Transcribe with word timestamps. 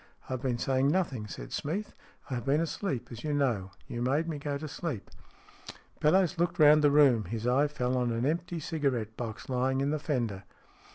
"I've 0.27 0.41
been 0.41 0.57
saying 0.57 0.87
nothing," 0.87 1.27
said 1.27 1.53
Smeath. 1.53 1.93
"I 2.31 2.33
have 2.33 2.43
been 2.43 2.59
asleep, 2.59 3.09
as 3.11 3.23
you 3.23 3.33
know. 3.33 3.69
You 3.87 4.01
made 4.01 4.27
me 4.27 4.39
go 4.39 4.57
to 4.57 4.67
sleep." 4.67 5.11
Bellowes 5.99 6.39
looked 6.39 6.57
round 6.57 6.83
the 6.83 6.89
room. 6.89 7.25
His 7.25 7.45
eye 7.45 7.67
fell 7.67 7.95
on 7.95 8.11
an 8.11 8.25
empty 8.25 8.59
cigarette 8.59 9.15
box, 9.15 9.47
lying 9.47 9.79
in 9.79 9.91
the 9.91 9.99
fender. 9.99 10.41